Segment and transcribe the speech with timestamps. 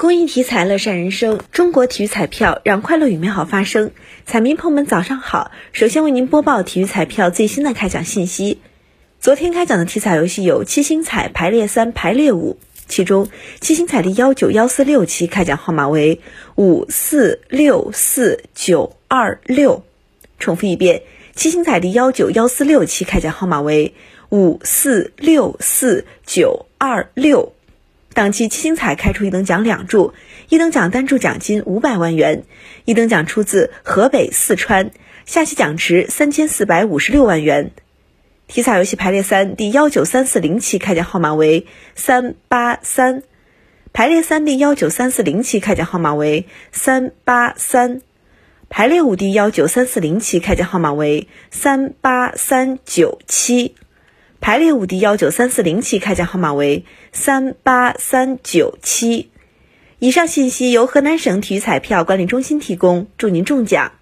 [0.00, 3.90] 公益体彩乐善人生，中国体育彩票让快乐与美好发生。
[4.24, 5.50] 彩民朋友们，早上好！
[5.72, 8.62] 首先为您播报体育彩票最新的开奖信息。
[9.20, 12.58] 昨天开奖的体彩游戏有七星彩排列三、排列五，
[12.88, 13.28] 其中
[13.60, 16.22] 七星彩第幺九幺四六期开奖号码为
[16.54, 19.84] 五四六四九二六。
[20.38, 21.02] 重复一遍，
[21.34, 23.92] 七星彩第幺九幺四六期开奖号码为
[24.30, 27.52] 五四六四九二六。
[28.12, 30.14] 当期七星彩开出一等奖两注，
[30.48, 32.44] 一等奖单注奖金五百万元，
[32.84, 34.90] 一等奖出自河北、四川，
[35.26, 37.70] 下期奖池三千四百五十六万元。
[38.48, 43.22] 体彩游戏排列三第幺九三四零期开奖号码为三八三，
[43.92, 48.02] 排列三第幺九三四零期开奖号码为三八三，
[48.68, 53.76] 排列五第幺九三四零期开奖号码为三八三九七。
[54.40, 59.30] 排列五 D 幺九三四零期开奖号码为三八三九七。
[59.98, 63.92] 以上信息由河南省体育彩票管理中心提供，祝您中奖。